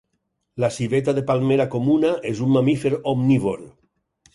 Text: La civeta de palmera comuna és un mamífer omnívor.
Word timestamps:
La 0.63 0.69
civeta 0.77 1.15
de 1.19 1.25
palmera 1.33 1.69
comuna 1.75 2.17
és 2.33 2.45
un 2.49 2.59
mamífer 2.59 2.97
omnívor. 3.17 3.67